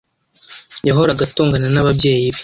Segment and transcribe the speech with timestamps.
[0.87, 2.39] Yahoraga atongana n'ababyeyi be.